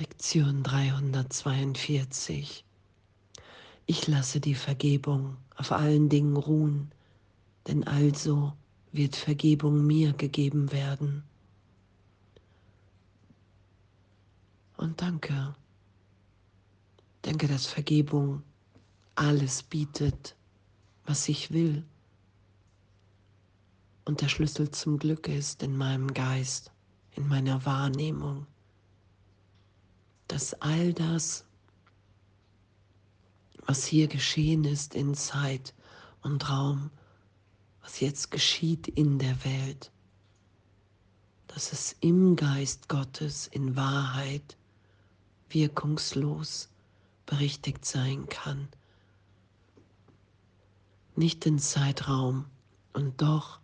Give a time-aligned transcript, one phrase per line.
[0.00, 2.64] Lektion 342.
[3.84, 6.90] Ich lasse die Vergebung auf allen Dingen ruhen,
[7.66, 8.54] denn also
[8.92, 11.22] wird Vergebung mir gegeben werden.
[14.78, 15.54] Und danke.
[17.20, 18.42] Danke, dass Vergebung
[19.16, 20.34] alles bietet,
[21.04, 21.84] was ich will.
[24.06, 26.72] Und der Schlüssel zum Glück ist in meinem Geist,
[27.16, 28.46] in meiner Wahrnehmung
[30.30, 31.44] dass all das,
[33.66, 35.74] was hier geschehen ist in Zeit
[36.22, 36.92] und Raum,
[37.82, 39.90] was jetzt geschieht in der Welt,
[41.48, 44.56] dass es im Geist Gottes in Wahrheit
[45.48, 46.68] wirkungslos
[47.26, 48.68] berichtigt sein kann.
[51.16, 52.44] Nicht in Zeitraum
[52.92, 53.58] und doch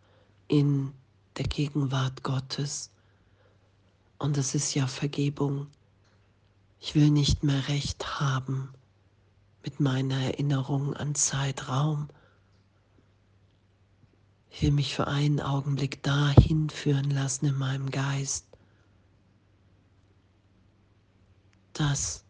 [0.48, 0.92] in
[1.36, 2.90] der Gegenwart Gottes.
[4.18, 5.68] Und es ist ja Vergebung
[6.80, 8.72] ich will nicht mehr recht haben
[9.62, 12.08] mit meiner Erinnerung an Zeitraum.
[14.50, 18.46] Ich will mich für einen Augenblick dahin führen lassen in meinem Geist,
[21.72, 22.24] dass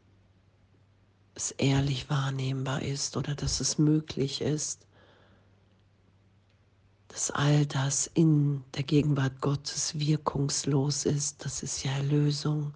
[1.34, 4.86] es ehrlich wahrnehmbar ist oder dass es möglich ist,
[7.08, 11.44] dass all das in der Gegenwart Gottes wirkungslos ist.
[11.44, 12.72] Das ist ja Erlösung.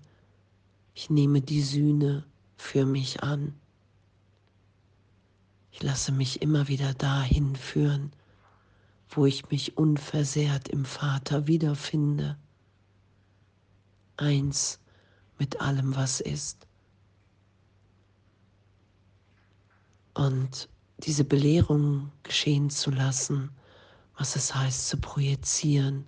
[1.00, 2.26] Ich nehme die Sühne
[2.58, 3.58] für mich an.
[5.72, 8.12] Ich lasse mich immer wieder dahin führen,
[9.08, 12.36] wo ich mich unversehrt im Vater wiederfinde.
[14.18, 14.78] Eins
[15.38, 16.66] mit allem, was ist.
[20.12, 23.48] Und diese Belehrung geschehen zu lassen,
[24.18, 26.04] was es heißt zu projizieren,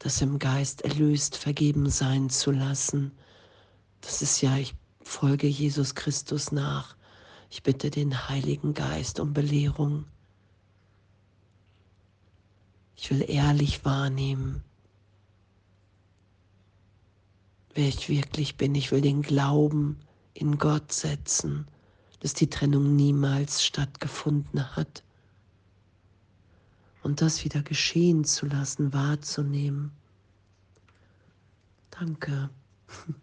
[0.00, 3.12] das im Geist erlöst vergeben sein zu lassen,
[4.02, 6.96] das ist ja, ich folge Jesus Christus nach.
[7.50, 10.04] Ich bitte den Heiligen Geist um Belehrung.
[12.96, 14.62] Ich will ehrlich wahrnehmen,
[17.74, 18.74] wer ich wirklich bin.
[18.74, 19.98] Ich will den Glauben
[20.34, 21.66] in Gott setzen,
[22.20, 25.02] dass die Trennung niemals stattgefunden hat.
[27.02, 29.90] Und das wieder geschehen zu lassen, wahrzunehmen.
[31.90, 32.50] Danke.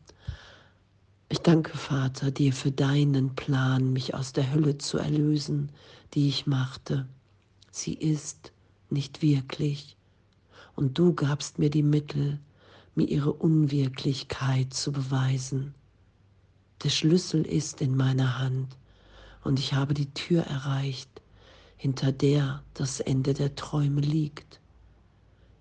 [1.49, 5.71] Danke, Vater, dir für deinen Plan, mich aus der Hölle zu erlösen,
[6.13, 7.07] die ich machte.
[7.71, 8.51] Sie ist
[8.91, 9.97] nicht wirklich.
[10.75, 12.39] Und du gabst mir die Mittel,
[12.93, 15.73] mir ihre Unwirklichkeit zu beweisen.
[16.83, 18.77] Der Schlüssel ist in meiner Hand
[19.43, 21.09] und ich habe die Tür erreicht,
[21.77, 24.59] hinter der das Ende der Träume liegt.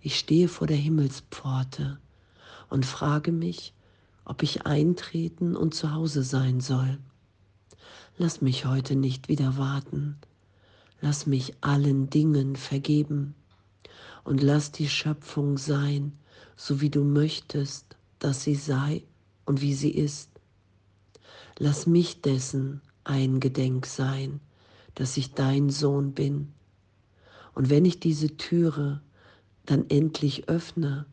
[0.03, 1.99] Ich stehe vor der Himmelspforte
[2.69, 3.73] und frage mich,
[4.29, 6.99] ob ich eintreten und zu Hause sein soll.
[8.19, 10.17] Lass mich heute nicht wieder warten.
[11.01, 13.35] Lass mich allen Dingen vergeben
[14.25, 16.13] und lass die Schöpfung sein,
[16.57, 19.03] so wie du möchtest, dass sie sei
[19.47, 20.31] und wie sie ist.
[21.59, 24.41] Lass mich dessen eingedenk sein,
[24.95, 26.53] dass ich dein Sohn bin.
[27.55, 29.01] Und wenn ich diese Türe
[29.65, 31.07] dann endlich öffne,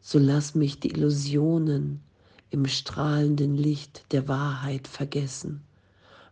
[0.00, 2.00] so lass mich die Illusionen
[2.52, 5.62] im strahlenden Licht der Wahrheit vergessen,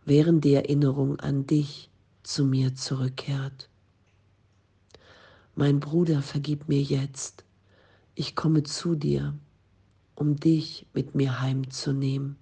[0.05, 1.89] während die Erinnerung an dich
[2.21, 3.69] zu mir zurückkehrt.
[5.55, 7.43] Mein Bruder, vergib mir jetzt,
[8.13, 9.33] ich komme zu dir,
[10.13, 12.35] um dich mit mir heimzunehmen.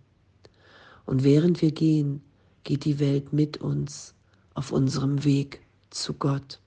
[1.06, 2.22] Und während wir gehen,
[2.66, 4.14] geht die Welt mit uns
[4.56, 6.60] auf unserem Weg zu Gott.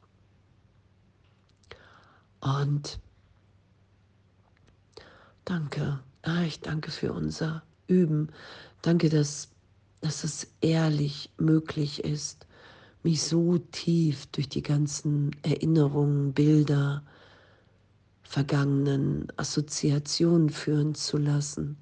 [2.40, 2.98] Und
[5.44, 8.30] danke Ah, ich danke für unser Üben.
[8.80, 9.48] Danke, dass,
[10.00, 12.46] dass es ehrlich möglich ist,
[13.02, 17.02] mich so tief durch die ganzen Erinnerungen, Bilder,
[18.22, 21.76] vergangenen Assoziationen führen zu lassen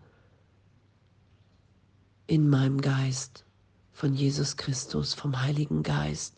[2.26, 3.44] in meinem Geist
[3.92, 6.34] von Jesus Christus, vom Heiligen Geist,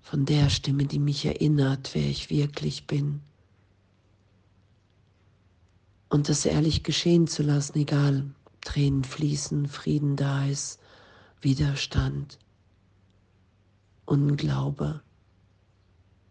[0.00, 3.20] von der Stimme, die mich erinnert, wer ich wirklich bin
[6.08, 8.24] und das ehrlich geschehen zu lassen, egal,
[8.62, 10.80] Tränen fließen, Frieden da ist,
[11.40, 12.38] Widerstand,
[14.04, 15.02] Unglaube.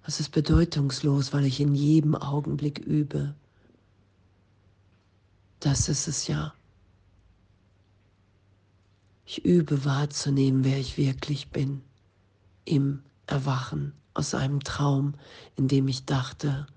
[0.04, 3.36] Das ist bedeutungslos, weil ich in jedem Augenblick übe.
[5.60, 6.54] Das ist es ja.
[9.26, 11.82] Ich übe wahrzunehmen, wer ich wirklich bin,
[12.64, 15.16] im Erwachen aus einem Traum,
[15.56, 16.68] in dem ich dachte,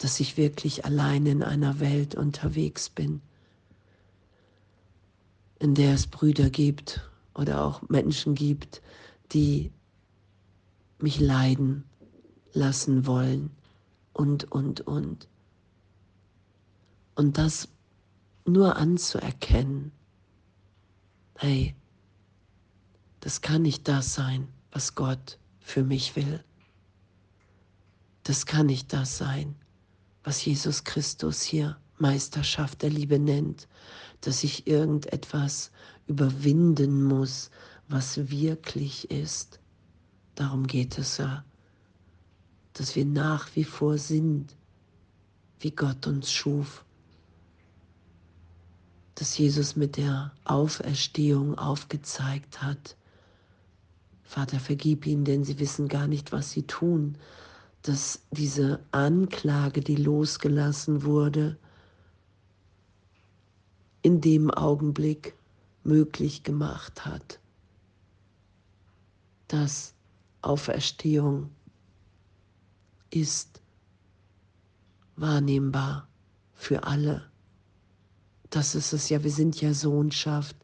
[0.00, 3.22] dass ich wirklich allein in einer Welt unterwegs bin.
[5.60, 8.82] in der es Brüder gibt oder auch Menschen gibt,
[9.32, 9.70] die
[10.98, 11.84] mich leiden
[12.52, 13.50] lassen wollen
[14.14, 15.28] und, und, und.
[17.14, 17.68] Und das
[18.46, 19.92] nur anzuerkennen,
[21.36, 21.74] hey,
[23.20, 26.42] das kann nicht das sein, was Gott für mich will.
[28.22, 29.54] Das kann nicht das sein,
[30.24, 33.68] was Jesus Christus hier Meisterschaft der Liebe nennt,
[34.22, 35.70] dass ich irgendetwas
[36.06, 37.50] überwinden muss,
[37.88, 39.60] was wirklich ist.
[40.34, 41.44] Darum geht es ja,
[42.72, 44.56] dass wir nach wie vor sind,
[45.58, 46.84] wie Gott uns schuf.
[49.14, 52.96] Dass Jesus mit der Auferstehung aufgezeigt hat,
[54.22, 57.18] Vater, vergib ihnen, denn sie wissen gar nicht, was sie tun.
[57.82, 61.56] Dass diese Anklage, die losgelassen wurde,
[64.02, 65.34] in dem Augenblick
[65.82, 67.38] möglich gemacht hat,
[69.48, 69.94] dass
[70.42, 71.50] Auferstehung
[73.10, 73.60] ist
[75.16, 76.08] wahrnehmbar
[76.54, 77.30] für alle.
[78.50, 80.56] Das ist es ja, wir sind ja Sohnschaft.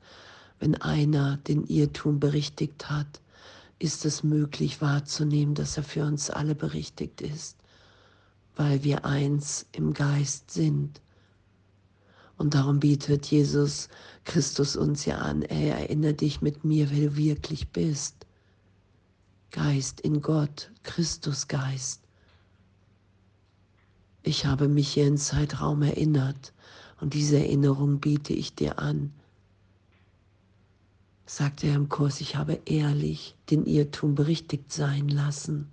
[0.59, 3.21] Wenn einer den Irrtum berichtigt hat,
[3.79, 7.59] ist es möglich wahrzunehmen, dass er für uns alle berichtigt ist,
[8.55, 11.01] weil wir eins im Geist sind.
[12.39, 13.89] Und darum bietet Jesus
[14.25, 18.27] Christus uns ja an, ey, erinnere dich mit mir, wer du wirklich bist.
[19.51, 22.03] Geist in Gott, Christusgeist.
[24.23, 26.53] Ich habe mich hier in Zeitraum erinnert
[27.01, 29.13] und diese Erinnerung biete ich dir an
[31.27, 35.73] sagte er im Kurs, ich habe ehrlich den Irrtum berichtigt sein lassen.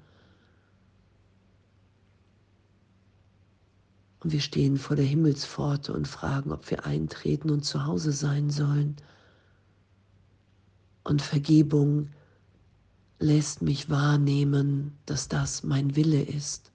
[4.19, 8.49] Und wir stehen vor der Himmelspforte und fragen, ob wir eintreten und zu Hause sein
[8.49, 8.95] sollen.
[11.03, 12.09] Und Vergebung
[13.19, 16.71] lässt mich wahrnehmen, dass das mein Wille ist,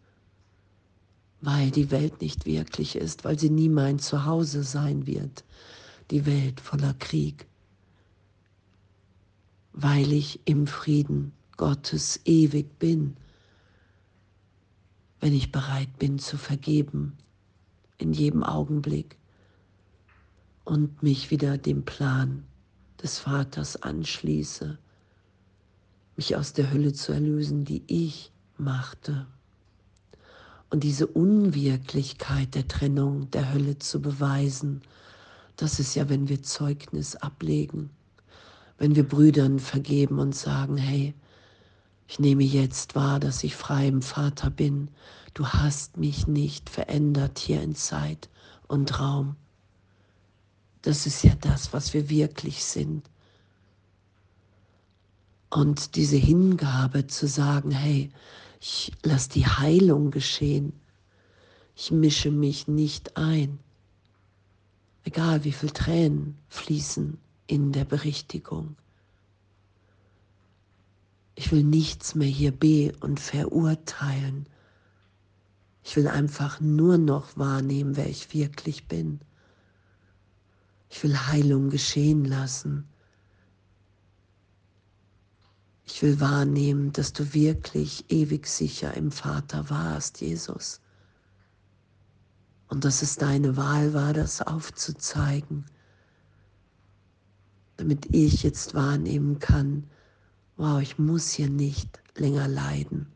[1.41, 5.45] weil die Welt nicht wirklich ist, weil sie nie mein Zuhause sein wird,
[6.11, 7.48] die Welt voller Krieg
[9.81, 13.17] weil ich im Frieden Gottes ewig bin,
[15.21, 17.17] wenn ich bereit bin zu vergeben
[17.97, 19.17] in jedem Augenblick
[20.65, 22.43] und mich wieder dem Plan
[23.01, 24.79] des Vaters anschließe,
[26.17, 29.29] mich aus der Hölle zu erlösen, die ich machte.
[30.71, 34.83] Und diese Unwirklichkeit der Trennung der Hölle zu beweisen,
[35.55, 37.91] das ist ja, wenn wir Zeugnis ablegen
[38.79, 41.15] wenn wir Brüdern vergeben und sagen, hey,
[42.07, 44.89] ich nehme jetzt wahr, dass ich frei im Vater bin.
[45.35, 48.31] Du hast mich nicht verändert hier in Zeit
[48.67, 49.37] und Raum.
[50.83, 53.11] Das ist ja das, was wir wirklich sind.
[55.51, 58.11] Und diese Hingabe zu sagen, hey,
[58.61, 60.73] ich lasse die Heilung geschehen.
[61.75, 63.59] Ich mische mich nicht ein.
[65.05, 68.77] Egal wie viel Tränen fließen in der Berichtigung.
[71.35, 74.47] Ich will nichts mehr hier be und verurteilen.
[75.83, 79.21] Ich will einfach nur noch wahrnehmen, wer ich wirklich bin.
[80.91, 82.87] Ich will Heilung geschehen lassen.
[85.84, 90.81] Ich will wahrnehmen, dass du wirklich ewig sicher im Vater warst, Jesus.
[92.69, 95.65] Und dass es deine Wahl war, das aufzuzeigen
[97.79, 99.89] damit ich jetzt wahrnehmen kann,
[100.56, 103.06] wow, ich muss hier nicht länger leiden.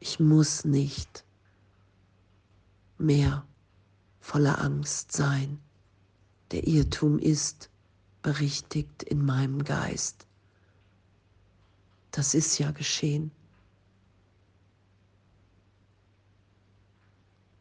[0.00, 1.24] Ich muss nicht
[2.98, 3.46] mehr
[4.20, 5.58] voller Angst sein.
[6.50, 7.70] Der Irrtum ist
[8.22, 10.26] berichtigt in meinem Geist.
[12.10, 13.30] Das ist ja geschehen.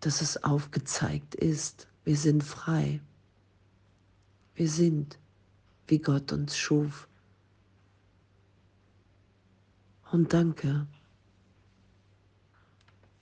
[0.02, 3.00] Dass es aufgezeigt ist, wir sind frei.
[4.60, 5.18] Wir sind,
[5.88, 7.08] wie Gott uns schuf.
[10.12, 10.86] Und danke.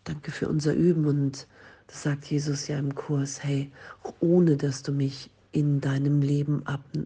[0.04, 1.06] Danke für unser Üben.
[1.06, 1.48] Und
[1.86, 3.72] das sagt Jesus ja im Kurs, hey,
[4.20, 6.64] ohne dass du mich in deinem Leben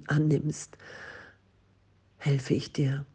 [0.08, 0.78] annimmst,
[2.16, 3.06] helfe ich dir,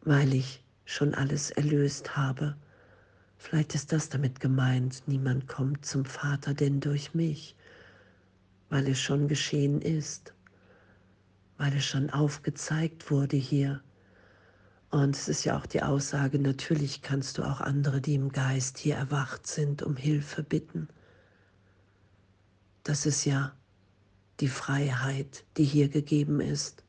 [0.00, 2.56] weil ich schon alles erlöst habe.
[3.36, 7.56] Vielleicht ist das damit gemeint, niemand kommt zum Vater denn durch mich
[8.70, 10.32] weil es schon geschehen ist,
[11.58, 13.82] weil es schon aufgezeigt wurde hier.
[14.90, 18.78] Und es ist ja auch die Aussage, natürlich kannst du auch andere, die im Geist
[18.78, 20.88] hier erwacht sind, um Hilfe bitten.
[22.82, 23.52] Das ist ja
[24.40, 26.82] die Freiheit, die hier gegeben ist.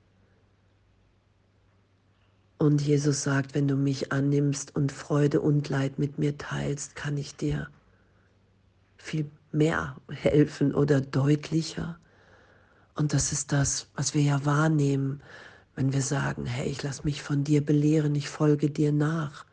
[2.57, 7.17] Und Jesus sagt, wenn du mich annimmst und Freude und Leid mit mir teilst, kann
[7.17, 7.69] ich dir
[8.97, 11.99] viel mehr helfen oder deutlicher.
[12.95, 15.21] Und das ist das, was wir ja wahrnehmen,
[15.75, 19.45] wenn wir sagen, hey, ich lasse mich von dir belehren, ich folge dir nach.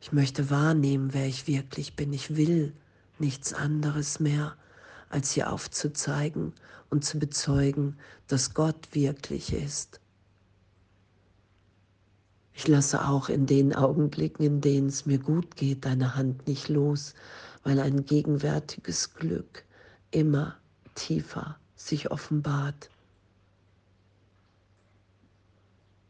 [0.00, 2.12] Ich möchte wahrnehmen, wer ich wirklich bin.
[2.12, 2.72] Ich will
[3.18, 4.56] nichts anderes mehr,
[5.08, 6.52] als hier aufzuzeigen
[6.90, 10.00] und zu bezeugen, dass Gott wirklich ist.
[12.52, 16.68] Ich lasse auch in den Augenblicken, in denen es mir gut geht, deine Hand nicht
[16.68, 17.14] los,
[17.68, 19.62] weil ein gegenwärtiges Glück
[20.10, 20.56] immer
[20.94, 22.88] tiefer sich offenbart.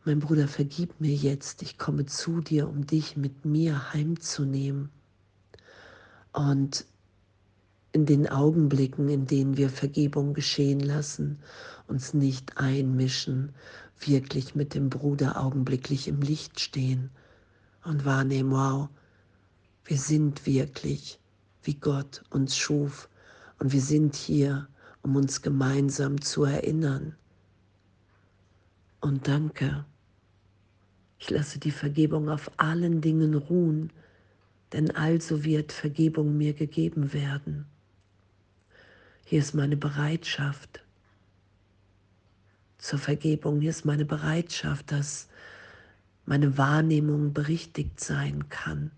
[0.05, 4.91] Mein Bruder, vergib mir jetzt, ich komme zu dir, um dich mit mir heimzunehmen.
[6.33, 6.87] Und
[7.91, 11.41] in den Augenblicken, in denen wir Vergebung geschehen lassen,
[11.89, 13.53] uns nicht einmischen,
[13.99, 17.11] wirklich mit dem Bruder augenblicklich im Licht stehen
[17.83, 18.89] und wahrnehmen, wow,
[19.87, 21.19] wir sind wirklich,
[21.69, 23.11] wie Gott uns schuf
[23.59, 24.67] und wir sind hier,
[25.03, 27.15] um uns gemeinsam zu erinnern.
[29.03, 29.85] Und danke.
[31.19, 33.93] Ich lasse die Vergebung auf allen Dingen ruhen,
[34.73, 37.67] denn also wird Vergebung mir gegeben werden.
[39.27, 40.81] Hier ist meine Bereitschaft
[42.79, 43.61] zur Vergebung.
[43.61, 45.29] Hier ist meine Bereitschaft, dass
[46.25, 48.91] meine Wahrnehmung berichtigt sein kann,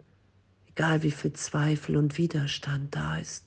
[0.80, 3.44] egal wie viel Zweifel und Widerstand da ist.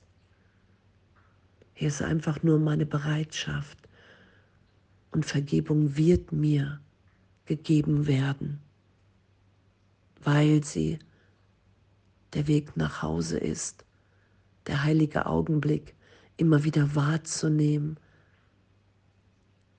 [1.72, 3.76] Hier ist einfach nur meine Bereitschaft
[5.10, 6.78] und Vergebung wird mir
[7.44, 8.60] gegeben werden,
[10.22, 11.00] weil sie
[12.34, 13.84] der Weg nach Hause ist,
[14.68, 15.96] der heilige Augenblick,
[16.36, 17.96] immer wieder wahrzunehmen.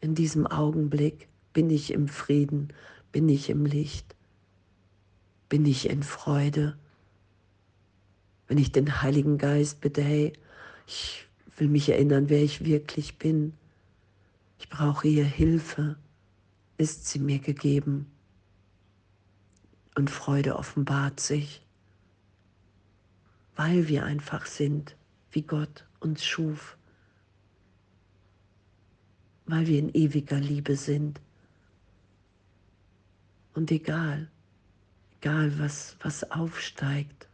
[0.01, 2.73] In diesem Augenblick bin ich im Frieden,
[3.13, 4.13] bin ich im Licht,
[5.47, 6.77] bin ich in Freude.
[8.47, 10.33] Wenn ich den Heiligen Geist bitte, hey,
[10.87, 13.53] ich will mich erinnern, wer ich wirklich bin.
[14.59, 15.95] Ich brauche hier Hilfe,
[16.77, 18.11] ist sie mir gegeben.
[19.95, 21.61] Und Freude offenbart sich,
[23.55, 24.95] weil wir einfach sind,
[25.31, 26.77] wie Gott uns schuf,
[29.45, 31.21] weil wir in ewiger Liebe sind.
[33.53, 34.29] Und egal,
[35.21, 37.27] egal was, was aufsteigt,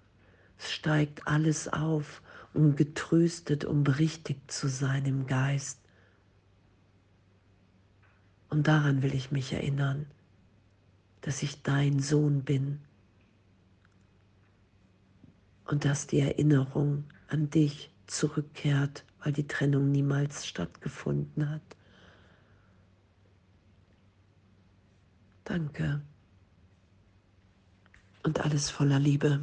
[0.62, 2.22] es steigt alles auf,
[2.53, 5.80] um getröstet, um berichtigt zu sein im Geist.
[8.50, 10.06] Und daran will ich mich erinnern,
[11.22, 12.80] dass ich dein Sohn bin
[15.65, 21.62] und dass die Erinnerung an dich zurückkehrt, weil die Trennung niemals stattgefunden hat.
[25.44, 26.01] Danke.
[28.24, 29.41] Und alles voller Liebe.